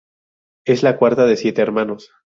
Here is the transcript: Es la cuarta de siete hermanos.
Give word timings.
Es 0.65 0.81
la 0.81 0.97
cuarta 0.97 1.27
de 1.27 1.37
siete 1.37 1.61
hermanos. 1.61 2.09